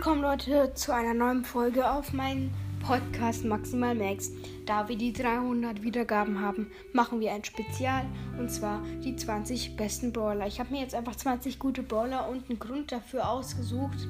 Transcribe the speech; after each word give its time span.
Willkommen 0.00 0.22
Leute 0.22 0.72
zu 0.72 0.94
einer 0.94 1.12
neuen 1.12 1.44
Folge 1.44 1.86
auf 1.86 2.14
meinem 2.14 2.50
Podcast 2.82 3.44
Maximal 3.44 3.94
Max. 3.94 4.32
Da 4.64 4.88
wir 4.88 4.96
die 4.96 5.12
300 5.12 5.82
Wiedergaben 5.82 6.40
haben, 6.40 6.72
machen 6.94 7.20
wir 7.20 7.34
ein 7.34 7.44
Spezial 7.44 8.06
und 8.38 8.50
zwar 8.50 8.82
die 9.04 9.14
20 9.14 9.76
besten 9.76 10.10
Brawler. 10.10 10.46
Ich 10.46 10.58
habe 10.58 10.72
mir 10.72 10.80
jetzt 10.80 10.94
einfach 10.94 11.16
20 11.16 11.58
gute 11.58 11.82
Brawler 11.82 12.30
und 12.30 12.48
einen 12.48 12.58
Grund 12.58 12.92
dafür 12.92 13.28
ausgesucht. 13.28 14.08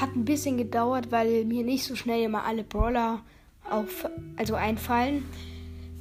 Hat 0.00 0.14
ein 0.14 0.24
bisschen 0.24 0.56
gedauert, 0.56 1.10
weil 1.10 1.44
mir 1.46 1.64
nicht 1.64 1.82
so 1.82 1.96
schnell 1.96 2.22
immer 2.22 2.44
alle 2.44 2.62
Brawler 2.62 3.20
auf, 3.68 4.08
also 4.36 4.54
einfallen. 4.54 5.24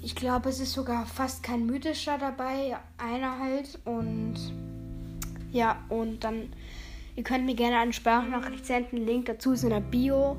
Ich 0.03 0.13
glaube, 0.13 0.49
es 0.49 0.59
ist 0.59 0.73
sogar 0.73 1.07
fast 1.07 1.41
kein 1.41 1.65
mythischer 1.65 2.19
dabei, 2.19 2.77
einer 2.99 3.39
halt 3.39 3.79
und 3.83 4.35
ja, 5.51 5.83
und 5.89 6.23
dann 6.23 6.53
Ihr 7.15 7.23
könnt 7.23 7.45
mir 7.45 7.55
gerne 7.55 7.77
eine 7.77 7.93
Sprachnachricht 7.93 8.65
senden. 8.65 9.05
Link 9.05 9.27
dazu 9.27 9.51
ist 9.51 9.63
in 9.63 9.69
der 9.69 9.81
Bio. 9.81 10.37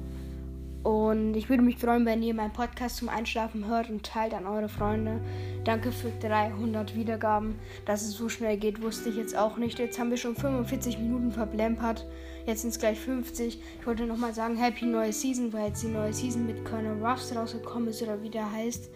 Und 0.83 1.35
ich 1.35 1.49
würde 1.49 1.63
mich 1.63 1.79
freuen, 1.79 2.05
wenn 2.05 2.23
ihr 2.23 2.35
meinen 2.35 2.53
Podcast 2.53 2.97
zum 2.97 3.09
Einschlafen 3.09 3.67
hört 3.67 3.89
und 3.89 4.05
teilt 4.05 4.35
an 4.35 4.47
eure 4.47 4.69
Freunde. 4.69 5.21
Danke 5.65 5.93
für 5.93 6.11
300 6.21 6.95
Wiedergaben. 6.95 7.59
Dass 7.87 8.03
es 8.03 8.13
so 8.13 8.29
schnell 8.29 8.59
geht, 8.59 8.83
wusste 8.83 9.09
ich 9.09 9.17
jetzt 9.17 9.37
auch 9.37 9.57
nicht. 9.57 9.79
Jetzt 9.79 9.99
haben 9.99 10.11
wir 10.11 10.19
schon 10.19 10.37
45 10.37 10.99
Minuten 10.99 11.33
verblempert. 11.33 12.07
Jetzt 12.45 12.63
sind 12.63 12.71
es 12.71 12.79
gleich 12.79 13.01
50. 13.01 13.59
Ich 13.81 13.87
wollte 13.87 14.05
nochmal 14.05 14.35
sagen, 14.35 14.57
Happy 14.57 14.85
neue 14.85 15.13
Season, 15.13 15.53
weil 15.55 15.69
jetzt 15.69 15.83
die 15.83 15.89
neue 15.89 16.13
Season 16.13 16.45
mit 16.45 16.65
Colonel 16.67 17.03
Ruffs 17.03 17.35
rausgekommen 17.35 17.89
ist 17.89 18.03
oder 18.03 18.23
wie 18.23 18.31
der 18.31 18.51
heißt 18.53 18.91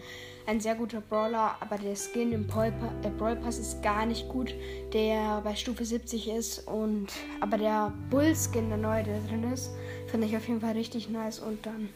ein 0.49 0.59
sehr 0.59 0.73
guter 0.73 0.99
Brawler, 0.99 1.55
aber 1.59 1.77
der 1.77 1.95
Skin 1.95 2.31
im 2.31 2.47
Brawl, 2.47 3.35
Pass 3.35 3.59
ist 3.59 3.83
gar 3.83 4.07
nicht 4.07 4.27
gut, 4.29 4.55
der 4.93 5.41
bei 5.41 5.55
Stufe 5.55 5.85
70 5.85 6.27
ist. 6.29 6.67
Und 6.67 7.07
aber 7.39 7.59
der 7.59 7.93
Bull 8.09 8.33
Skin, 8.35 8.69
der 8.69 8.79
neue, 8.79 9.03
der 9.03 9.19
drin 9.29 9.51
ist, 9.53 9.69
finde 10.07 10.25
ich 10.25 10.35
auf 10.35 10.47
jeden 10.47 10.59
Fall 10.59 10.71
richtig 10.73 11.07
nice. 11.07 11.37
Und 11.37 11.63
dann 11.67 11.89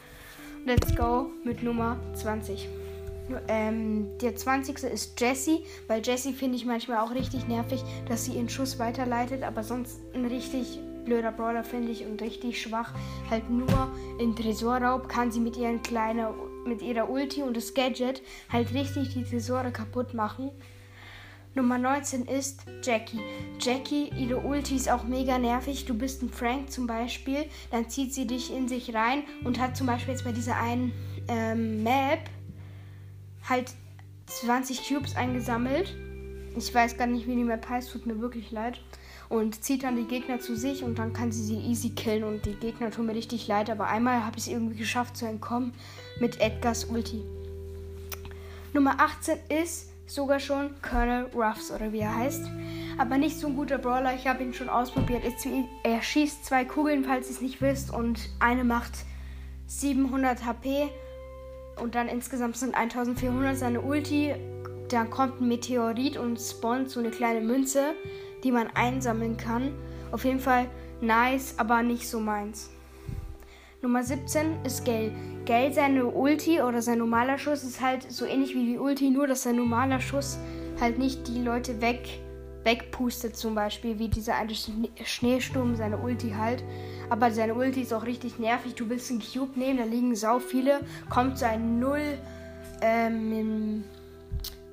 let's 0.65 0.95
go 0.95 1.31
mit 1.43 1.63
Nummer 1.63 1.97
20. 2.13 2.69
Ähm, 3.47 4.09
der 4.21 4.35
20. 4.35 4.83
ist 4.83 5.19
Jessie, 5.19 5.65
weil 5.87 6.03
Jessie 6.03 6.33
finde 6.33 6.55
ich 6.57 6.65
manchmal 6.65 6.99
auch 6.99 7.15
richtig 7.15 7.47
nervig, 7.47 7.83
dass 8.07 8.25
sie 8.25 8.33
ihren 8.33 8.49
Schuss 8.49 8.77
weiterleitet, 8.77 9.41
aber 9.41 9.63
sonst 9.63 9.99
ein 10.13 10.25
richtig 10.25 10.77
blöder 11.05 11.31
Brawler 11.31 11.63
finde 11.63 11.91
ich 11.91 12.05
und 12.05 12.21
richtig 12.21 12.61
schwach. 12.61 12.93
Halt 13.31 13.49
nur 13.49 13.91
in 14.19 14.35
Tresorraub 14.35 15.09
kann 15.09 15.31
sie 15.31 15.39
mit 15.39 15.57
ihren 15.57 15.81
kleinen 15.81 16.27
mit 16.65 16.81
ihrer 16.81 17.09
Ulti 17.09 17.43
und 17.43 17.55
das 17.55 17.73
Gadget 17.73 18.21
halt 18.49 18.73
richtig 18.73 19.13
die 19.13 19.23
Tresore 19.23 19.71
kaputt 19.71 20.13
machen. 20.13 20.51
Nummer 21.55 21.77
19 21.77 22.25
ist 22.25 22.65
Jackie. 22.81 23.21
Jackie, 23.59 24.09
ihre 24.17 24.39
Ulti 24.39 24.75
ist 24.75 24.89
auch 24.89 25.03
mega 25.03 25.37
nervig. 25.37 25.85
Du 25.85 25.93
bist 25.93 26.23
ein 26.23 26.29
Frank 26.29 26.71
zum 26.71 26.87
Beispiel, 26.87 27.45
dann 27.69 27.89
zieht 27.89 28.13
sie 28.13 28.25
dich 28.25 28.51
in 28.51 28.67
sich 28.67 28.93
rein 28.95 29.23
und 29.43 29.59
hat 29.59 29.77
zum 29.77 29.85
Beispiel 29.85 30.13
jetzt 30.13 30.23
bei 30.23 30.31
dieser 30.31 30.55
einen 30.55 30.91
ähm, 31.27 31.83
Map 31.83 32.21
halt 33.47 33.71
20 34.25 34.87
Cubes 34.87 35.15
eingesammelt. 35.15 35.95
Ich 36.57 36.73
weiß 36.73 36.97
gar 36.97 37.07
nicht, 37.07 37.27
wie 37.27 37.35
die 37.35 37.43
Map 37.43 37.69
heißt, 37.69 37.91
tut 37.91 38.07
mir 38.07 38.19
wirklich 38.19 38.51
leid 38.51 38.81
und 39.29 39.63
zieht 39.63 39.83
dann 39.83 39.95
die 39.95 40.05
Gegner 40.05 40.39
zu 40.39 40.55
sich 40.55 40.83
und 40.83 40.99
dann 40.99 41.13
kann 41.13 41.31
sie 41.31 41.43
sie 41.43 41.57
easy 41.57 41.89
killen 41.89 42.23
und 42.23 42.45
die 42.45 42.55
Gegner 42.55 42.91
tun 42.91 43.05
mir 43.05 43.15
richtig 43.15 43.47
leid, 43.47 43.69
aber 43.69 43.87
einmal 43.87 44.25
habe 44.25 44.37
ich 44.37 44.43
es 44.43 44.51
irgendwie 44.51 44.77
geschafft 44.77 45.17
zu 45.17 45.25
entkommen 45.25 45.73
mit 46.19 46.39
Edgars 46.39 46.85
Ulti. 46.85 47.23
Nummer 48.73 48.99
18 48.99 49.37
ist 49.49 49.89
sogar 50.07 50.39
schon 50.39 50.69
Colonel 50.81 51.29
Ruffs 51.33 51.71
oder 51.71 51.91
wie 51.91 51.99
er 51.99 52.15
heißt. 52.15 52.45
Aber 52.97 53.17
nicht 53.17 53.39
so 53.39 53.47
ein 53.47 53.55
guter 53.55 53.77
Brawler. 53.77 54.15
Ich 54.15 54.27
habe 54.27 54.43
ihn 54.43 54.53
schon 54.53 54.69
ausprobiert. 54.69 55.23
Er 55.83 56.01
schießt 56.01 56.45
zwei 56.45 56.65
Kugeln, 56.65 57.03
falls 57.05 57.27
ihr 57.27 57.35
es 57.35 57.41
nicht 57.41 57.61
wisst. 57.61 57.93
Und 57.93 58.19
eine 58.39 58.63
macht 58.63 58.91
700 59.67 60.45
HP. 60.45 60.89
Und 61.81 61.95
dann 61.95 62.07
insgesamt 62.07 62.57
sind 62.57 62.75
1400 62.75 63.57
seine 63.57 63.81
Ulti. 63.81 64.33
Dann 64.89 65.09
kommt 65.09 65.41
ein 65.41 65.47
Meteorit 65.47 66.17
und 66.17 66.39
spawnt 66.39 66.89
so 66.89 66.99
eine 66.99 67.09
kleine 67.09 67.41
Münze 67.41 67.93
die 68.43 68.51
man 68.51 68.67
einsammeln 68.75 69.37
kann. 69.37 69.73
Auf 70.11 70.25
jeden 70.25 70.39
Fall 70.39 70.67
nice, 71.01 71.55
aber 71.57 71.83
nicht 71.83 72.07
so 72.07 72.19
meins. 72.19 72.69
Nummer 73.81 74.03
17 74.03 74.63
ist 74.63 74.85
Gale. 74.85 75.11
Gale, 75.45 75.73
seine 75.73 76.05
Ulti 76.05 76.61
oder 76.61 76.81
sein 76.81 76.99
normaler 76.99 77.37
Schuss 77.37 77.63
ist 77.63 77.81
halt 77.81 78.09
so 78.09 78.25
ähnlich 78.25 78.55
wie 78.55 78.65
die 78.65 78.77
Ulti, 78.77 79.09
nur 79.09 79.27
dass 79.27 79.43
sein 79.43 79.57
normaler 79.57 79.99
Schuss 79.99 80.37
halt 80.79 80.97
nicht 80.99 81.27
die 81.27 81.41
Leute 81.41 81.81
weg, 81.81 82.07
wegpustet, 82.63 83.35
zum 83.35 83.55
Beispiel, 83.55 83.99
wie 83.99 84.07
dieser 84.07 84.35
eine 84.35 84.53
Schneesturm, 84.55 85.75
seine 85.75 85.97
Ulti 85.97 86.31
halt. 86.31 86.63
Aber 87.09 87.31
seine 87.31 87.55
Ulti 87.55 87.81
ist 87.81 87.93
auch 87.93 88.05
richtig 88.05 88.39
nervig. 88.39 88.75
Du 88.75 88.89
willst 88.89 89.11
einen 89.11 89.21
Cube 89.21 89.59
nehmen, 89.59 89.79
da 89.79 89.83
liegen 89.83 90.15
sau 90.15 90.39
viele, 90.39 90.79
kommt 91.09 91.37
so 91.37 91.45
ein 91.45 91.79
0, 91.79 91.99
ähm, 92.81 93.83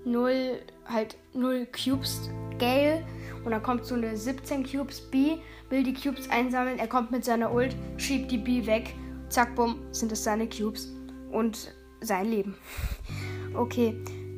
0, 0.04 0.58
halt 0.86 1.16
0 1.34 1.66
Cubes 1.66 2.30
Gale 2.60 3.02
und 3.44 3.50
dann 3.50 3.62
kommt 3.62 3.84
so 3.84 3.94
eine 3.94 4.16
17 4.16 4.64
Cubes 4.64 5.00
B, 5.00 5.36
will 5.68 5.82
die 5.82 5.94
Cubes 5.94 6.28
einsammeln. 6.30 6.78
Er 6.78 6.88
kommt 6.88 7.10
mit 7.10 7.24
seiner 7.24 7.52
Ult, 7.52 7.76
schiebt 7.96 8.30
die 8.30 8.38
B 8.38 8.66
weg. 8.66 8.94
Zack, 9.28 9.54
bumm, 9.54 9.76
sind 9.92 10.12
es 10.12 10.24
seine 10.24 10.48
Cubes. 10.48 10.92
Und 11.30 11.72
sein 12.00 12.30
Leben. 12.30 12.54
Okay. 13.52 13.96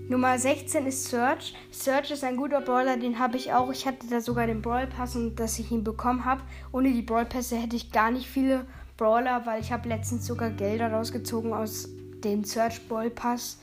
Nummer 0.08 0.38
16 0.38 0.86
ist 0.86 1.08
Search. 1.08 1.54
Search 1.70 2.10
ist 2.10 2.24
ein 2.24 2.38
guter 2.38 2.62
Brawler, 2.62 2.96
den 2.96 3.18
habe 3.18 3.36
ich 3.36 3.52
auch. 3.52 3.70
Ich 3.70 3.86
hatte 3.86 4.06
da 4.08 4.22
sogar 4.22 4.46
den 4.46 4.62
Brawl 4.62 4.86
Pass 4.86 5.16
und 5.16 5.36
dass 5.36 5.58
ich 5.58 5.70
ihn 5.70 5.84
bekommen 5.84 6.24
habe. 6.24 6.40
Ohne 6.72 6.90
die 6.92 7.02
Brawl 7.02 7.26
Pässe 7.26 7.56
hätte 7.56 7.76
ich 7.76 7.92
gar 7.92 8.10
nicht 8.10 8.26
viele 8.26 8.66
Brawler, 8.96 9.44
weil 9.44 9.60
ich 9.60 9.70
habe 9.70 9.88
letztens 9.88 10.26
sogar 10.26 10.50
Gelder 10.50 10.92
rausgezogen 10.92 11.52
aus 11.52 11.88
dem 12.24 12.42
Search 12.42 12.88
Brawl 12.88 13.10
Pass. 13.10 13.58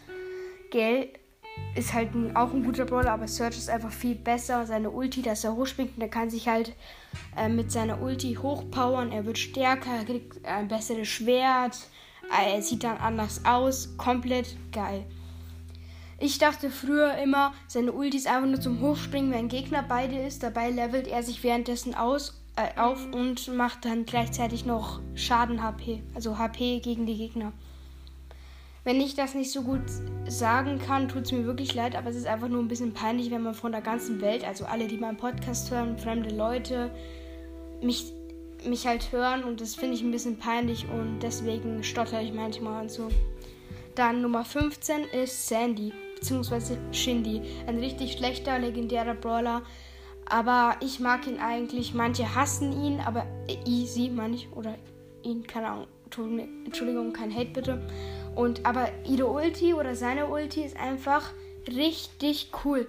Geld 0.72 1.20
ist 1.75 1.94
halt 1.94 2.14
ein, 2.14 2.36
auch 2.36 2.52
ein 2.53 2.64
guter 2.64 2.86
Brawler, 2.86 3.12
aber 3.12 3.28
Search 3.28 3.58
ist 3.58 3.70
einfach 3.70 3.92
viel 3.92 4.16
besser. 4.16 4.66
Seine 4.66 4.90
Ulti, 4.90 5.22
dass 5.22 5.44
er 5.44 5.56
hochspringt 5.56 5.96
und 5.96 6.02
er 6.02 6.09
kann 6.09 6.30
sich 6.30 6.47
halt 6.47 6.75
äh, 7.38 7.50
mit 7.50 7.72
seiner 7.72 8.02
Ulti 8.02 8.36
hochpowern. 8.36 9.12
Er 9.12 9.25
wird 9.25 9.38
stärker, 9.38 9.92
er 9.92 10.06
kriegt 10.06 10.46
ein 10.46 10.68
besseres 10.68 11.08
Schwert. 11.08 11.78
Äh, 12.31 12.56
er 12.56 12.62
sieht 12.62 12.84
dann 12.84 12.98
anders 12.98 13.46
aus. 13.46 13.96
Komplett 13.98 14.58
geil. 14.72 15.06
Ich 16.22 16.38
dachte 16.38 16.69
früher 16.69 17.18
immer, 17.18 17.53
seine 17.68 17.94
Ulti 17.94 18.18
ist 18.18 18.28
einfach 18.28 18.50
nur 18.50 18.59
zum 18.59 18.81
Hochspringen, 18.81 19.31
wenn 19.31 19.46
ein 19.46 19.48
Gegner 19.48 19.84
bei 19.84 20.08
dir 20.08 20.28
ist. 20.28 20.44
Dabei 20.44 20.69
levelt 20.69 21.08
er 21.08 21.24
sich 21.24 21.44
währenddessen 21.44 21.96
aus, 21.96 22.42
äh, 22.58 22.78
auf 22.78 23.06
und 23.14 23.56
macht 23.56 23.86
dann 23.86 24.06
gleichzeitig 24.06 24.66
noch 24.66 25.00
Schaden 25.16 25.64
HP, 25.64 26.03
also 26.14 26.38
HP 26.38 26.81
gegen 26.81 27.06
die 27.06 27.16
Gegner. 27.16 27.53
Wenn 28.84 29.02
ich 29.02 29.16
das 29.16 29.36
nicht 29.36 29.52
so 29.52 29.64
gut 29.64 29.82
sagen 30.28 30.80
kann, 30.80 31.10
tut 31.10 31.24
es 31.24 31.32
mir 31.32 31.46
wirklich 31.46 31.74
leid, 31.74 31.96
aber 31.96 32.10
es 32.10 32.16
ist 32.16 32.28
einfach 32.28 32.48
nur 32.48 32.62
ein 32.62 32.68
bisschen 32.68 32.94
peinlich, 32.94 33.30
wenn 33.32 33.44
man 33.44 33.54
von 33.54 33.72
der 33.72 33.82
ganzen 33.82 34.22
Welt, 34.22 34.48
also 34.48 34.66
alle, 34.66 34.88
die 34.88 34.98
meinen 34.98 35.18
Podcast 35.18 35.70
hören, 35.72 35.98
fremde 35.98 36.34
Leute, 36.34 36.92
mich, 37.82 38.14
mich 38.66 38.88
halt 38.88 39.12
hören 39.12 39.44
und 39.44 39.62
das 39.62 39.76
finde 39.76 39.96
ich 39.96 40.02
ein 40.02 40.12
bisschen 40.12 40.38
peinlich 40.38 40.86
und 40.90 41.20
deswegen 41.20 41.84
stotter 41.84 42.22
ich 42.22 42.34
manchmal 42.34 42.84
und 42.84 42.92
so. 42.92 43.10
Dann 43.96 44.22
Nummer 44.22 44.46
15 44.46 45.04
ist 45.24 45.48
Sandy, 45.50 45.92
beziehungsweise 46.16 46.78
Shindy. 46.92 47.42
Ein 47.68 47.80
richtig 47.80 48.14
schlechter, 48.14 48.58
legendärer 48.58 49.16
Brawler. 49.16 49.64
Aber 50.30 50.76
ich 50.80 51.00
mag 51.00 51.28
ihn 51.28 51.40
eigentlich. 51.40 51.94
Manche 51.94 52.36
hassen 52.36 52.72
ihn, 52.72 53.00
aber 53.00 53.26
easy, 53.66 54.10
meine 54.10 54.36
ich. 54.36 54.48
Oder 54.54 54.76
ihn, 55.24 55.46
keine 55.46 55.68
Ahnung. 55.68 55.88
Entschuldigung, 56.66 57.12
kein 57.14 57.34
Hate 57.34 57.52
bitte. 57.52 57.82
Und 58.36 58.66
aber 58.66 58.90
ihre 59.06 59.28
Ulti 59.28 59.74
oder 59.74 59.96
seine 59.96 60.28
Ulti 60.28 60.62
ist 60.62 60.78
einfach 60.78 61.32
richtig 61.68 62.52
cool. 62.64 62.88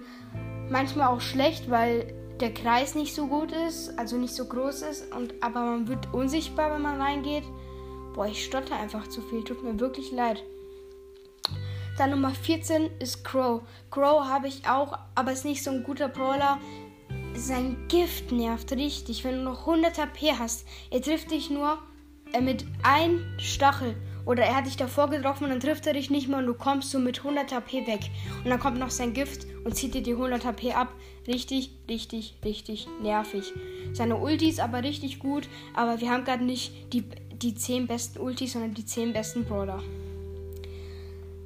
Manchmal 0.69 1.07
auch 1.07 1.21
schlecht, 1.21 1.69
weil 1.69 2.13
der 2.39 2.53
Kreis 2.53 2.95
nicht 2.95 3.13
so 3.13 3.27
gut 3.27 3.51
ist, 3.51 3.97
also 3.99 4.17
nicht 4.17 4.33
so 4.33 4.45
groß 4.45 4.81
ist 4.81 5.13
und 5.13 5.33
aber 5.41 5.61
man 5.61 5.87
wird 5.87 6.11
unsichtbar, 6.13 6.73
wenn 6.73 6.81
man 6.81 6.99
reingeht. 6.99 7.43
Boah, 8.15 8.25
ich 8.25 8.43
stotter 8.43 8.75
einfach 8.75 9.07
zu 9.07 9.21
viel, 9.21 9.43
tut 9.43 9.63
mir 9.63 9.79
wirklich 9.79 10.11
leid. 10.11 10.43
Dann 11.97 12.11
Nummer 12.11 12.31
14 12.31 12.89
ist 12.99 13.23
Crow. 13.23 13.61
Crow 13.91 14.25
habe 14.25 14.47
ich 14.47 14.67
auch, 14.67 14.97
aber 15.13 15.31
ist 15.31 15.45
nicht 15.45 15.63
so 15.63 15.69
ein 15.69 15.83
guter 15.83 16.07
Brawler. 16.07 16.59
Sein 17.35 17.85
Gift 17.89 18.31
nervt 18.31 18.71
richtig, 18.71 19.23
wenn 19.23 19.35
du 19.35 19.43
noch 19.43 19.67
100 19.67 19.99
HP 19.99 20.33
hast. 20.37 20.65
Er 20.89 21.01
trifft 21.01 21.31
dich 21.31 21.49
nur 21.49 21.77
äh, 22.33 22.41
mit 22.41 22.65
einem 22.83 23.21
Stachel. 23.37 23.95
Oder 24.25 24.43
er 24.43 24.55
hat 24.55 24.65
dich 24.65 24.77
davor 24.77 25.09
getroffen 25.09 25.45
und 25.45 25.49
dann 25.49 25.59
trifft 25.59 25.87
er 25.87 25.93
dich 25.93 26.09
nicht 26.09 26.27
mehr 26.27 26.39
und 26.39 26.45
du 26.45 26.53
kommst 26.53 26.91
so 26.91 26.99
mit 26.99 27.19
100 27.19 27.53
HP 27.53 27.87
weg. 27.87 28.01
Und 28.43 28.49
dann 28.49 28.59
kommt 28.59 28.79
noch 28.79 28.91
sein 28.91 29.13
Gift 29.13 29.45
und 29.63 29.75
zieht 29.75 29.93
dir 29.93 30.03
die 30.03 30.13
100 30.13 30.45
HP 30.45 30.73
ab. 30.73 30.93
Richtig, 31.27 31.71
richtig, 31.89 32.35
richtig 32.43 32.87
nervig. 33.01 33.53
Seine 33.93 34.17
Ulti 34.17 34.49
ist 34.49 34.59
aber 34.59 34.83
richtig 34.83 35.19
gut, 35.19 35.47
aber 35.75 36.01
wir 36.01 36.09
haben 36.11 36.23
gerade 36.23 36.43
nicht 36.43 36.93
die, 36.93 37.03
die 37.33 37.55
10 37.55 37.87
besten 37.87 38.19
Ultis, 38.19 38.53
sondern 38.53 38.73
die 38.73 38.85
10 38.85 39.13
besten 39.13 39.45
Brawler. 39.45 39.81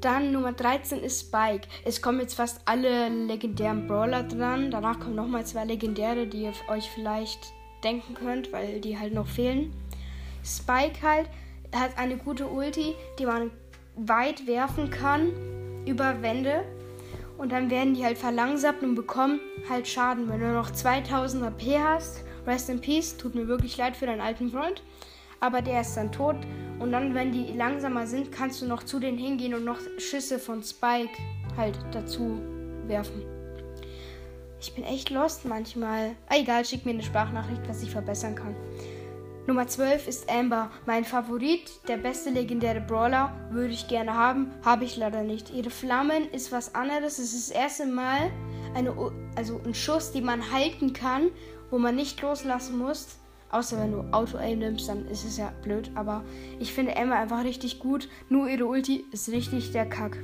Dann 0.02 0.32
Nummer 0.32 0.54
13 0.54 1.00
ist 1.00 1.22
Spike. 1.22 1.68
Es 1.84 2.02
kommen 2.02 2.20
jetzt 2.20 2.36
fast 2.36 2.62
alle 2.66 3.10
legendären 3.10 3.88
Brawler 3.88 4.22
dran. 4.22 4.70
Danach 4.70 5.00
kommen 5.00 5.16
nochmal 5.16 5.46
zwei 5.48 5.66
legendäre, 5.66 6.28
die 6.28 6.44
ihr 6.44 6.54
euch 6.68 6.90
vielleicht 6.92 7.40
denken 7.84 8.14
könnt, 8.14 8.54
weil 8.54 8.82
die 8.82 9.00
halt 9.00 9.14
noch 9.14 9.28
fehlen. 9.28 9.74
Spike 10.44 11.02
halt 11.02 11.28
hat 11.80 11.98
eine 11.98 12.18
gute 12.18 12.48
Ulti, 12.48 12.96
die 13.20 13.26
man 13.26 13.52
weit 13.96 14.48
werfen 14.48 14.90
kann 14.90 15.32
über 15.86 16.22
Wände. 16.22 16.64
Und 17.38 17.52
dann 17.52 17.70
werden 17.70 17.94
die 17.94 18.04
halt 18.04 18.18
verlangsamt 18.18 18.82
und 18.82 18.96
bekommen 18.96 19.40
halt 19.70 19.88
Schaden. 19.88 20.30
Wenn 20.30 20.40
du 20.40 20.54
noch 20.54 20.72
2000 20.72 21.44
AP 21.44 21.62
hast, 21.84 22.24
rest 22.48 22.70
in 22.70 22.80
peace, 22.80 23.18
tut 23.18 23.36
mir 23.36 23.48
wirklich 23.48 23.78
leid 23.78 23.96
für 23.96 24.06
deinen 24.06 24.22
alten 24.22 24.52
Freund. 24.52 24.84
Aber 25.42 25.62
der 25.62 25.82
ist 25.82 25.96
dann 25.96 26.12
tot. 26.12 26.38
Und 26.80 26.92
dann, 26.92 27.14
wenn 27.14 27.32
die 27.32 27.52
langsamer 27.54 28.08
sind, 28.08 28.32
kannst 28.32 28.62
du 28.62 28.66
noch 28.66 28.84
zu 28.84 29.00
denen 29.00 29.18
hingehen 29.18 29.54
und 29.54 29.66
noch 29.66 29.80
Schüsse 29.98 30.40
von 30.40 30.64
Spike 30.64 31.12
halt 31.58 31.78
dazu 31.92 32.40
werfen. 32.88 33.24
Ich 34.60 34.74
bin 34.74 34.84
echt 34.84 35.10
lost 35.10 35.46
manchmal. 35.46 36.16
Ah, 36.28 36.38
egal, 36.40 36.66
schick 36.66 36.86
mir 36.86 36.92
eine 36.92 37.04
Sprachnachricht, 37.04 37.62
was 37.68 37.84
ich 37.84 37.92
verbessern 37.92 38.36
kann. 38.36 38.56
Nummer 39.48 39.68
12 39.68 40.08
ist 40.08 40.28
Amber. 40.28 40.72
Mein 40.88 41.06
Favorit, 41.06 41.70
der 41.88 41.98
beste 41.98 42.32
legendäre 42.32 42.82
Brawler, 42.82 43.32
würde 43.52 43.76
ich 43.76 43.88
gerne 43.88 44.16
haben, 44.16 44.52
habe 44.64 44.86
ich 44.86 44.98
leider 44.98 45.22
nicht. 45.22 45.54
Ihre 45.54 45.70
Flammen 45.70 46.28
ist 46.32 46.52
was 46.52 46.74
anderes. 46.74 47.20
Es 47.20 47.36
ist 47.36 47.52
das 47.52 47.56
erste 47.56 47.86
Mal 47.86 48.32
eine, 48.74 48.96
also 49.36 49.62
ein 49.64 49.76
Schuss, 49.76 50.12
den 50.12 50.26
man 50.26 50.52
halten 50.52 50.94
kann, 50.94 51.30
wo 51.70 51.78
man 51.78 51.96
nicht 51.96 52.20
loslassen 52.24 52.80
muss. 52.80 53.20
Außer 53.52 53.80
wenn 53.80 53.92
du 53.92 54.00
Auto-Aim 54.12 54.58
nimmst, 54.58 54.90
dann 54.90 55.08
ist 55.10 55.24
es 55.24 55.38
ja 55.38 55.54
blöd. 55.62 55.92
Aber 55.94 56.24
ich 56.60 56.74
finde 56.74 56.98
Amber 56.98 57.16
einfach 57.16 57.44
richtig 57.44 57.80
gut. 57.80 58.10
Nur 58.30 58.50
ihre 58.50 58.66
Ulti 58.66 59.06
ist 59.12 59.30
richtig 59.30 59.72
der 59.72 59.86
Kack. 59.86 60.18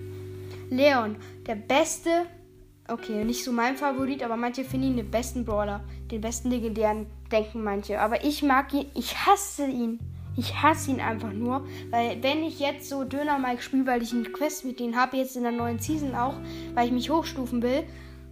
Leon, 0.71 1.15
der 1.45 1.55
beste 1.55 2.25
Okay, 2.91 3.23
nicht 3.23 3.45
so 3.45 3.53
mein 3.53 3.77
Favorit, 3.77 4.21
aber 4.21 4.35
manche 4.35 4.65
finden 4.65 4.87
ihn 4.87 4.97
den 4.97 5.09
besten 5.09 5.45
Brawler. 5.45 5.79
Den 6.11 6.19
besten 6.19 6.49
legendären, 6.49 7.05
denken 7.31 7.63
manche. 7.63 8.01
Aber 8.01 8.25
ich 8.25 8.43
mag 8.43 8.73
ihn, 8.73 8.87
ich 8.93 9.15
hasse 9.25 9.65
ihn. 9.65 9.99
Ich 10.35 10.61
hasse 10.61 10.91
ihn 10.91 10.99
einfach 10.99 11.31
nur, 11.31 11.65
weil 11.89 12.21
wenn 12.21 12.43
ich 12.43 12.59
jetzt 12.59 12.89
so 12.89 13.03
Döner 13.05 13.39
Mike 13.39 13.61
spiele, 13.61 13.85
weil 13.85 14.01
ich 14.01 14.11
einen 14.11 14.31
Quest 14.33 14.65
mit 14.65 14.81
ihm 14.81 14.95
habe, 14.97 15.17
jetzt 15.17 15.37
in 15.37 15.43
der 15.43 15.53
neuen 15.53 15.79
Season 15.79 16.15
auch, 16.15 16.35
weil 16.73 16.87
ich 16.87 16.91
mich 16.91 17.09
hochstufen 17.09 17.61
will, 17.61 17.83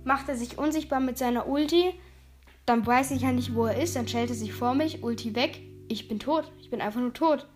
macht 0.04 0.28
er 0.28 0.36
sich 0.36 0.58
unsichtbar 0.58 1.00
mit 1.00 1.18
seiner 1.18 1.48
Ulti. 1.48 1.94
Dann 2.66 2.86
weiß 2.86 3.12
ich 3.12 3.22
ja 3.22 3.32
nicht, 3.32 3.56
wo 3.56 3.66
er 3.66 3.82
ist. 3.82 3.96
Dann 3.96 4.10
stellt 4.10 4.30
er 4.30 4.36
sich 4.36 4.54
vor 4.54 4.76
mich, 4.76 5.04
Ulti 5.04 5.36
weg. 5.36 5.62
Ich 5.88 6.10
bin 6.10 6.20
tot. 6.20 6.52
Ich 6.60 6.70
bin 6.70 6.82
einfach 6.82 7.00
nur 7.00 7.14
tot. 7.14 7.48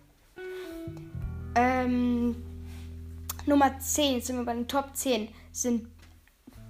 Ähm, 1.56 2.36
Nummer 3.46 3.78
10, 3.78 4.16
jetzt 4.16 4.28
sind 4.28 4.38
wir 4.38 4.46
bei 4.46 4.54
den 4.54 4.70
Top 4.70 4.96
10, 4.96 5.28
sind 5.52 5.88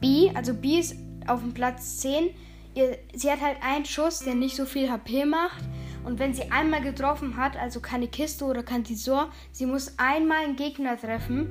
B, 0.03 0.29
also 0.35 0.53
B 0.53 0.79
ist 0.79 0.97
auf 1.27 1.39
dem 1.39 1.53
Platz 1.53 2.00
10. 2.00 2.31
Ihr, 2.75 2.97
sie 3.13 3.31
hat 3.31 3.39
halt 3.39 3.55
einen 3.63 3.85
Schuss, 3.85 4.19
der 4.19 4.35
nicht 4.35 4.53
so 4.53 4.65
viel 4.65 4.91
HP 4.91 5.23
macht. 5.23 5.63
Und 6.03 6.19
wenn 6.19 6.33
sie 6.33 6.51
einmal 6.51 6.81
getroffen 6.81 7.38
hat, 7.38 7.55
also 7.55 7.79
keine 7.79 8.09
Kiste 8.09 8.44
oder 8.44 8.63
kein 8.63 8.83
Tresor, 8.83 9.31
sie 9.53 9.65
muss 9.65 9.97
einmal 9.97 10.44
einen 10.44 10.57
Gegner 10.57 11.00
treffen. 11.00 11.47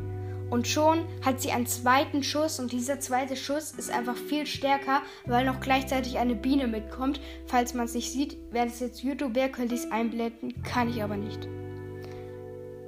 Und 0.50 0.68
schon 0.68 1.06
hat 1.24 1.40
sie 1.40 1.50
einen 1.50 1.64
zweiten 1.64 2.22
Schuss 2.22 2.60
und 2.60 2.72
dieser 2.72 3.00
zweite 3.00 3.36
Schuss 3.36 3.72
ist 3.72 3.90
einfach 3.90 4.16
viel 4.16 4.44
stärker, 4.44 5.00
weil 5.24 5.46
noch 5.46 5.60
gleichzeitig 5.60 6.18
eine 6.18 6.34
Biene 6.34 6.66
mitkommt. 6.66 7.22
Falls 7.46 7.72
man 7.72 7.86
es 7.86 7.94
nicht 7.94 8.12
sieht, 8.12 8.36
wäre 8.50 8.66
es 8.66 8.80
jetzt 8.80 9.02
YouTube 9.02 9.34
wäre, 9.34 9.48
könnte 9.48 9.74
ich 9.74 9.84
es 9.84 9.90
einblenden, 9.90 10.62
kann 10.62 10.90
ich 10.90 11.02
aber 11.02 11.16
nicht. 11.16 11.48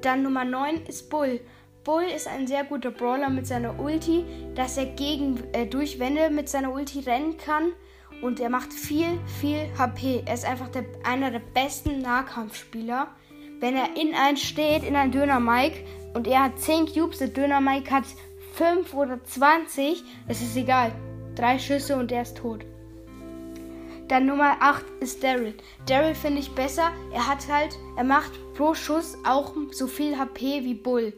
Dann 0.02 0.24
Nummer 0.24 0.44
9 0.44 0.82
ist 0.86 1.08
Bull. 1.08 1.40
Bull 1.84 2.04
ist 2.04 2.26
ein 2.26 2.46
sehr 2.46 2.64
guter 2.64 2.90
Brawler 2.90 3.28
mit 3.28 3.46
seiner 3.46 3.78
Ulti, 3.78 4.24
dass 4.54 4.78
er 4.78 4.86
gegen 4.86 5.42
äh, 5.52 5.66
durch 5.66 5.98
Wände 5.98 6.30
mit 6.30 6.48
seiner 6.48 6.72
Ulti 6.72 7.00
rennen 7.00 7.36
kann 7.36 7.72
und 8.22 8.40
er 8.40 8.48
macht 8.48 8.72
viel, 8.72 9.18
viel 9.38 9.68
HP. 9.78 10.22
Er 10.24 10.32
ist 10.32 10.46
einfach 10.46 10.68
der, 10.68 10.86
einer 11.04 11.30
der 11.30 11.42
besten 11.52 12.00
Nahkampfspieler. 12.00 13.08
Wenn 13.60 13.76
er 13.76 13.96
in 14.00 14.14
einen 14.14 14.38
steht, 14.38 14.82
in 14.82 14.96
einen 14.96 15.12
Döner 15.12 15.40
Mike 15.40 15.84
und 16.14 16.26
er 16.26 16.44
hat 16.44 16.58
10 16.58 16.86
Cubes, 16.86 17.18
der 17.18 17.28
Döner 17.28 17.60
Mike 17.60 17.90
hat 17.90 18.04
5 18.54 18.94
oder 18.94 19.22
20, 19.22 20.02
es 20.26 20.40
ist 20.40 20.56
egal. 20.56 20.90
Drei 21.34 21.58
Schüsse 21.58 21.96
und 21.96 22.10
er 22.10 22.22
ist 22.22 22.38
tot. 22.38 22.64
Dann 24.08 24.24
Nummer 24.24 24.56
8 24.60 24.84
ist 25.00 25.22
Daryl. 25.22 25.54
Daryl 25.86 26.14
finde 26.14 26.40
ich 26.40 26.54
besser. 26.54 26.92
Er 27.12 27.26
hat 27.26 27.46
halt, 27.48 27.78
er 27.96 28.04
macht 28.04 28.32
pro 28.54 28.72
Schuss 28.72 29.18
auch 29.26 29.52
so 29.72 29.86
viel 29.86 30.18
HP 30.18 30.64
wie 30.64 30.74
Bull 30.74 31.12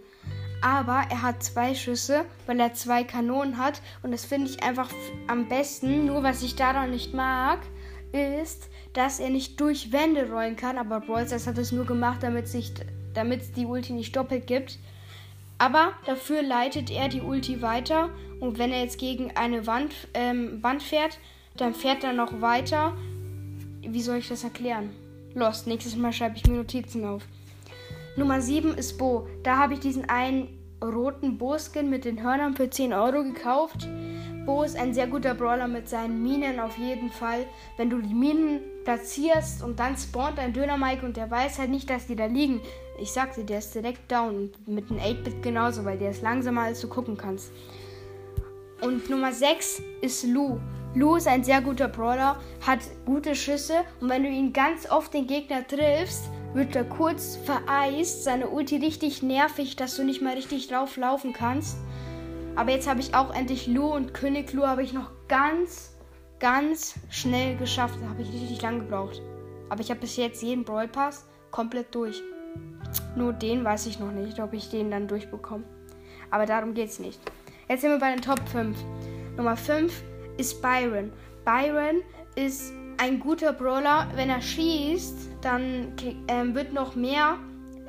aber 0.66 1.04
er 1.10 1.22
hat 1.22 1.44
zwei 1.44 1.76
Schüsse, 1.76 2.24
weil 2.46 2.58
er 2.58 2.74
zwei 2.74 3.04
Kanonen 3.04 3.56
hat. 3.56 3.80
Und 4.02 4.10
das 4.10 4.24
finde 4.24 4.50
ich 4.50 4.64
einfach 4.64 4.90
am 5.28 5.48
besten. 5.48 6.06
Nur 6.06 6.24
was 6.24 6.42
ich 6.42 6.56
daran 6.56 6.90
nicht 6.90 7.14
mag, 7.14 7.60
ist, 8.10 8.68
dass 8.92 9.20
er 9.20 9.30
nicht 9.30 9.60
durch 9.60 9.92
Wände 9.92 10.28
rollen 10.28 10.56
kann. 10.56 10.76
Aber 10.76 10.98
Brawl 10.98 11.24
Stars 11.24 11.46
hat 11.46 11.56
es 11.58 11.70
nur 11.70 11.86
gemacht, 11.86 12.24
damit 12.24 12.46
es 12.46 13.52
die 13.52 13.64
Ulti 13.64 13.92
nicht 13.92 14.16
doppelt 14.16 14.48
gibt. 14.48 14.80
Aber 15.58 15.92
dafür 16.04 16.42
leitet 16.42 16.90
er 16.90 17.08
die 17.08 17.20
Ulti 17.20 17.62
weiter. 17.62 18.08
Und 18.40 18.58
wenn 18.58 18.72
er 18.72 18.82
jetzt 18.82 18.98
gegen 18.98 19.36
eine 19.36 19.68
Wand, 19.68 19.94
ähm, 20.14 20.60
Wand 20.64 20.82
fährt, 20.82 21.20
dann 21.56 21.74
fährt 21.74 22.02
er 22.02 22.12
noch 22.12 22.40
weiter. 22.40 22.96
Wie 23.82 24.02
soll 24.02 24.16
ich 24.16 24.26
das 24.26 24.42
erklären? 24.42 24.90
Lost. 25.32 25.68
Nächstes 25.68 25.94
Mal 25.94 26.12
schreibe 26.12 26.38
ich 26.38 26.46
mir 26.48 26.56
Notizen 26.56 27.04
auf. 27.04 27.22
Nummer 28.16 28.40
7 28.40 28.74
ist 28.74 28.96
Bo. 28.96 29.28
Da 29.42 29.58
habe 29.58 29.74
ich 29.74 29.80
diesen 29.80 30.08
einen 30.08 30.48
roten 30.82 31.36
Bo-Skin 31.36 31.90
mit 31.90 32.06
den 32.06 32.22
Hörnern 32.22 32.56
für 32.56 32.70
10 32.70 32.94
Euro 32.94 33.22
gekauft. 33.22 33.86
Bo 34.46 34.62
ist 34.62 34.76
ein 34.76 34.94
sehr 34.94 35.06
guter 35.06 35.34
Brawler 35.34 35.68
mit 35.68 35.88
seinen 35.88 36.22
Minen 36.22 36.58
auf 36.58 36.78
jeden 36.78 37.10
Fall. 37.10 37.44
Wenn 37.76 37.90
du 37.90 38.00
die 38.00 38.14
Minen 38.14 38.60
platzierst 38.84 39.62
und 39.62 39.78
dann 39.78 39.98
spawnt 39.98 40.38
ein 40.38 40.54
Döner 40.54 40.78
Mike 40.78 41.04
und 41.04 41.18
der 41.18 41.30
weiß 41.30 41.58
halt 41.58 41.68
nicht, 41.68 41.90
dass 41.90 42.06
die 42.06 42.16
da 42.16 42.24
liegen. 42.24 42.62
Ich 42.98 43.12
sagte, 43.12 43.44
der 43.44 43.58
ist 43.58 43.74
direkt 43.74 44.10
down. 44.10 44.50
Mit 44.64 44.90
einem 44.90 45.00
8-Bit 45.00 45.42
genauso, 45.42 45.84
weil 45.84 45.98
der 45.98 46.12
ist 46.12 46.22
langsamer, 46.22 46.62
als 46.62 46.80
du 46.80 46.88
gucken 46.88 47.18
kannst. 47.18 47.52
Und 48.80 49.10
Nummer 49.10 49.32
6 49.32 49.82
ist 50.00 50.24
Lou. 50.24 50.58
Lou 50.94 51.16
ist 51.16 51.28
ein 51.28 51.44
sehr 51.44 51.60
guter 51.60 51.88
Brawler, 51.88 52.40
hat 52.66 52.78
gute 53.04 53.34
Schüsse 53.34 53.84
und 54.00 54.08
wenn 54.08 54.22
du 54.22 54.30
ihn 54.30 54.54
ganz 54.54 54.90
oft 54.90 55.12
den 55.12 55.26
Gegner 55.26 55.66
triffst, 55.66 56.30
wird 56.56 56.74
er 56.74 56.84
kurz 56.84 57.36
vereist, 57.36 58.24
seine 58.24 58.48
Ulti 58.48 58.78
richtig 58.78 59.22
nervig, 59.22 59.76
dass 59.76 59.96
du 59.96 60.04
nicht 60.04 60.22
mal 60.22 60.34
richtig 60.34 60.68
drauf 60.68 60.96
laufen 60.96 61.34
kannst. 61.34 61.76
Aber 62.54 62.70
jetzt 62.70 62.88
habe 62.88 63.00
ich 63.00 63.14
auch 63.14 63.34
endlich 63.34 63.66
Lu 63.66 63.92
und 63.92 64.14
König 64.14 64.54
Lu 64.54 64.66
habe 64.66 64.82
ich 64.82 64.94
noch 64.94 65.10
ganz, 65.28 65.94
ganz 66.40 66.94
schnell 67.10 67.56
geschafft. 67.56 67.98
Da 68.00 68.08
habe 68.08 68.22
ich 68.22 68.32
richtig 68.32 68.62
lang 68.62 68.80
gebraucht. 68.80 69.20
Aber 69.68 69.82
ich 69.82 69.90
habe 69.90 70.00
bis 70.00 70.16
jetzt 70.16 70.42
jeden 70.42 70.64
Brawl 70.64 70.88
Pass 70.88 71.26
komplett 71.50 71.94
durch. 71.94 72.22
Nur 73.14 73.34
den 73.34 73.62
weiß 73.62 73.86
ich 73.86 73.98
noch 73.98 74.12
nicht, 74.12 74.40
ob 74.40 74.54
ich 74.54 74.70
den 74.70 74.90
dann 74.90 75.08
durchbekomme. 75.08 75.64
Aber 76.30 76.46
darum 76.46 76.72
geht 76.72 76.88
es 76.88 76.98
nicht. 76.98 77.20
Jetzt 77.68 77.82
sind 77.82 77.90
wir 77.90 77.98
bei 77.98 78.12
den 78.14 78.22
Top 78.22 78.40
5. 78.48 78.78
Nummer 79.36 79.56
5 79.56 79.92
ist 80.38 80.62
Byron. 80.62 81.12
Byron 81.44 82.00
ist 82.34 82.72
ein 82.98 83.20
guter 83.20 83.52
Brawler, 83.52 84.08
wenn 84.14 84.30
er 84.30 84.40
schießt, 84.40 85.16
dann 85.40 85.92
ähm, 86.28 86.54
wird 86.54 86.72
noch 86.72 86.94
mehr 86.94 87.38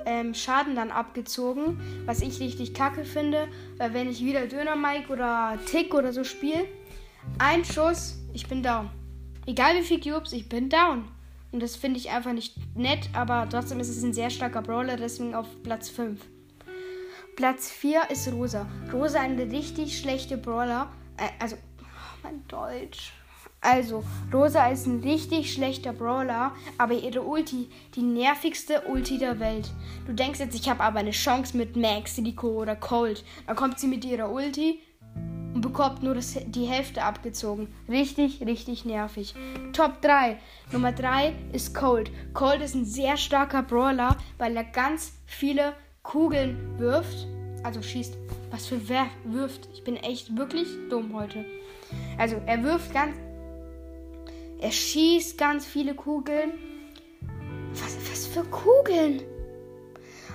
ähm, 0.06 0.34
Schaden 0.34 0.76
dann 0.76 0.92
abgezogen, 0.92 1.80
was 2.06 2.22
ich 2.22 2.40
richtig 2.40 2.74
kacke 2.74 3.04
finde, 3.04 3.48
weil 3.78 3.94
wenn 3.94 4.10
ich 4.10 4.24
wieder 4.24 4.48
Döner 4.48 4.76
Mike 4.76 5.12
oder 5.12 5.58
Tick 5.66 5.94
oder 5.94 6.14
so 6.14 6.24
spiele, 6.24 6.66
ein 7.40 7.66
Schuss, 7.66 8.18
ich 8.34 8.48
bin 8.48 8.64
down. 8.64 8.90
Egal 9.46 9.76
wie 9.76 9.84
viel 9.84 10.00
Cubes, 10.00 10.34
ich 10.34 10.48
bin 10.50 10.70
down. 10.70 11.08
Und 11.52 11.62
das 11.62 11.76
finde 11.76 12.00
ich 12.00 12.10
einfach 12.10 12.34
nicht 12.34 12.56
nett, 12.76 13.10
aber 13.14 13.48
trotzdem 13.50 13.80
ist 13.80 13.90
es 13.90 14.04
ein 14.04 14.14
sehr 14.14 14.30
starker 14.30 14.62
Brawler, 14.62 14.98
deswegen 14.98 15.34
auf 15.34 15.48
Platz 15.64 15.90
5. 15.90 16.22
Platz 17.36 17.70
4 17.70 18.10
ist 18.10 18.32
Rosa. 18.32 18.68
Rosa 18.92 19.20
eine 19.20 19.50
richtig 19.52 19.98
schlechte 19.98 20.38
Brawler. 20.38 20.92
Äh, 21.18 21.30
also, 21.40 21.56
oh, 21.56 22.18
mein 22.24 22.46
Deutsch. 22.48 23.14
Also, 23.62 24.04
Rosa 24.32 24.68
ist 24.68 24.86
ein 24.86 25.00
richtig 25.02 25.52
schlechter 25.52 25.92
Brawler, 25.92 26.52
aber 26.78 26.94
ihre 26.94 27.24
Ulti, 27.24 27.70
die 27.96 28.02
nervigste 28.02 28.84
Ulti 28.88 29.18
der 29.18 29.40
Welt. 29.40 29.72
Du 30.06 30.14
denkst 30.14 30.40
jetzt, 30.40 30.56
ich 30.56 30.70
habe 30.70 30.84
aber 30.84 31.00
eine 31.00 31.12
Chance 31.12 31.58
mit 31.58 31.76
Max, 31.76 32.18
Rico 32.18 32.50
oder 32.50 32.76
Cold. 32.76 33.24
Dann 33.48 33.56
kommt 33.56 33.80
sie 33.80 33.88
mit 33.88 34.06
ihrer 34.06 34.32
Ulti 34.32 34.80
und 35.54 35.62
bekommt 35.62 36.04
nur 36.04 36.14
das, 36.14 36.38
die 36.46 36.66
Hälfte 36.66 37.02
abgezogen. 37.02 37.68
Richtig, 37.90 38.46
richtig 38.46 38.86
nervig. 38.86 39.34
Top 39.74 40.02
3. 40.04 40.38
Nummer 40.72 40.92
3 40.92 41.34
ist 41.52 41.74
Cold. 41.74 42.12
Cold 42.36 42.62
ist 42.62 42.76
ein 42.76 42.86
sehr 42.86 43.18
starker 43.18 43.64
Brawler, 43.64 44.18
weil 44.38 44.56
er 44.56 44.66
ganz 44.66 45.14
viele 45.26 45.74
Kugeln 46.04 46.78
wirft. 46.78 47.28
Also 47.64 47.82
schießt. 47.82 48.16
Was 48.52 48.68
für 48.68 48.88
wer 48.88 49.08
wirft? 49.26 49.68
Ich 49.74 49.84
bin 49.84 49.98
echt 49.98 50.38
wirklich 50.38 50.68
dumm 50.90 51.14
heute. 51.14 51.44
Also 52.18 52.40
er 52.46 52.64
wirft 52.64 52.94
ganz 52.94 53.16
er 54.60 54.72
schießt 54.72 55.38
ganz 55.38 55.66
viele 55.66 55.94
Kugeln. 55.94 56.54
Was, 57.74 57.98
was 58.10 58.26
für 58.28 58.44
Kugeln? 58.44 59.22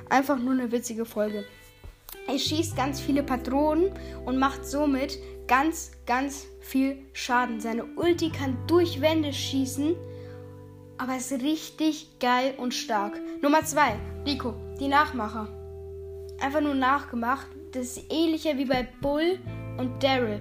Einfach 0.09 0.39
nur 0.39 0.53
eine 0.53 0.71
witzige 0.71 1.05
Folge. 1.05 1.45
Er 2.29 2.39
schießt 2.39 2.77
ganz 2.77 3.01
viele 3.01 3.23
Patronen 3.23 3.91
und 4.25 4.39
macht 4.39 4.65
somit 4.65 5.19
ganz, 5.49 5.93
ganz 6.07 6.47
viel 6.61 6.99
Schaden. 7.13 7.61
Seine 7.61 7.85
Ulti 7.97 8.31
kann 8.31 8.57
durch 8.67 9.01
Wände 9.01 9.33
schießen. 9.33 9.97
aber 10.99 11.17
ist 11.17 11.33
richtig 11.33 12.21
geil 12.21 12.55
und 12.59 12.75
stark. 12.75 13.21
Nummer 13.41 13.65
2, 13.65 13.97
Rico, 14.25 14.55
die 14.79 14.87
Nachmacher. 14.87 15.49
Einfach 16.41 16.61
nur 16.61 16.75
nachgemacht. 16.75 17.49
Das 17.73 17.97
ist 17.97 18.13
ähnlicher 18.13 18.57
wie 18.57 18.67
bei 18.67 18.87
Bull 19.01 19.41
und 19.79 20.03
Daryl. 20.03 20.41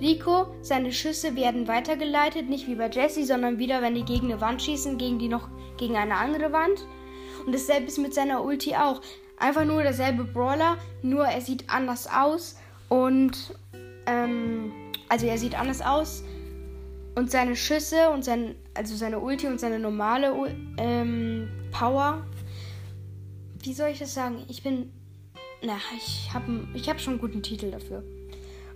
Rico, 0.00 0.46
seine 0.62 0.92
Schüsse 0.92 1.34
werden 1.36 1.66
weitergeleitet, 1.66 2.48
nicht 2.48 2.66
wie 2.68 2.76
bei 2.76 2.88
Jesse, 2.88 3.24
sondern 3.24 3.58
wieder, 3.58 3.82
wenn 3.82 3.94
die 3.94 4.04
gegen 4.04 4.30
eine 4.30 4.40
Wand 4.40 4.62
schießen, 4.62 4.98
gegen 4.98 5.18
die 5.18 5.28
noch 5.28 5.48
gegen 5.76 5.96
eine 5.96 6.16
andere 6.16 6.52
Wand. 6.52 6.86
Und 7.44 7.54
dasselbe 7.54 7.86
ist 7.86 7.98
mit 7.98 8.14
seiner 8.14 8.44
Ulti 8.44 8.74
auch. 8.74 9.00
Einfach 9.38 9.64
nur 9.64 9.82
derselbe 9.82 10.24
Brawler, 10.24 10.76
nur 11.02 11.24
er 11.24 11.40
sieht 11.40 11.70
anders 11.70 12.08
aus 12.08 12.56
und 12.88 13.54
ähm, 14.06 14.72
also 15.08 15.26
er 15.26 15.38
sieht 15.38 15.58
anders 15.58 15.80
aus 15.80 16.24
und 17.14 17.30
seine 17.30 17.54
Schüsse 17.54 18.10
und 18.10 18.24
sein 18.24 18.56
also 18.74 18.96
seine 18.96 19.20
Ulti 19.20 19.46
und 19.46 19.60
seine 19.60 19.78
normale 19.78 20.34
ähm, 20.76 21.48
Power. 21.70 22.26
Wie 23.62 23.72
soll 23.72 23.90
ich 23.90 24.00
das 24.00 24.14
sagen? 24.14 24.44
Ich 24.48 24.62
bin 24.62 24.92
na, 25.62 25.76
ich 25.96 26.32
habe 26.32 26.68
ich 26.74 26.88
hab 26.88 27.00
schon 27.00 27.14
einen 27.14 27.20
guten 27.20 27.42
Titel 27.42 27.70
dafür. 27.70 28.04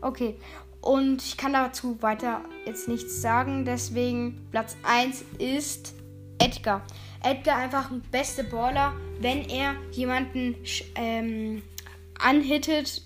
Okay, 0.01 0.37
und 0.83 1.23
ich 1.23 1.37
kann 1.37 1.53
dazu 1.53 2.03
weiter 2.03 2.43
jetzt 2.67 2.89
nichts 2.89 3.23
sagen. 3.23 3.65
Deswegen 3.65 4.47
Platz 4.51 4.77
1 4.83 5.25
ist 5.39 5.95
Edgar. 6.39 6.85
Edgar 7.23 7.59
einfach 7.59 7.91
ein 7.91 8.03
bester 8.11 8.43
Baller. 8.43 8.93
Wenn 9.21 9.49
er 9.49 9.77
jemanden 9.93 10.57
ähm, 10.97 11.63
anhittet, 12.19 13.03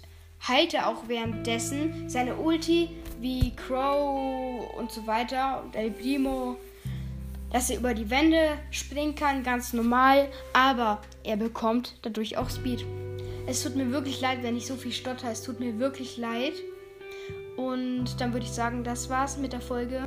heilt 0.49 0.73
er 0.73 0.89
auch 0.89 1.07
währenddessen. 1.07 2.09
Seine 2.09 2.37
Ulti 2.37 2.89
wie 3.21 3.55
Crow 3.55 4.75
und 4.79 4.91
so 4.91 5.07
weiter 5.07 5.63
und 5.63 5.77
El 5.77 5.91
Primo, 5.91 6.57
dass 7.53 7.69
er 7.69 7.77
über 7.79 7.93
die 7.93 8.09
Wände 8.09 8.57
springen 8.71 9.15
kann, 9.15 9.43
ganz 9.43 9.75
normal. 9.75 10.29
Aber 10.55 11.03
er 11.25 11.37
bekommt 11.37 11.99
dadurch 12.01 12.39
auch 12.39 12.49
Speed. 12.49 12.87
Es 13.47 13.63
tut 13.63 13.77
mir 13.77 13.91
wirklich 13.91 14.23
leid, 14.23 14.39
wenn 14.43 14.57
ich 14.57 14.67
so 14.67 14.77
viel 14.77 14.93
stotter. 14.93 15.31
Es 15.31 15.43
tut 15.43 15.61
mir 15.61 15.79
wirklich 15.79 16.17
leid. 16.17 16.55
Und 17.57 18.21
dann 18.21 18.33
würde 18.33 18.45
ich 18.45 18.53
sagen, 18.53 18.85
das 18.85 19.09
war's 19.09 19.39
mit 19.39 19.53
der 19.53 19.61
Folge. 19.61 20.05